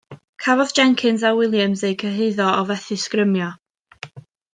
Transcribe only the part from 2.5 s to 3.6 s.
o fethu sgrymio.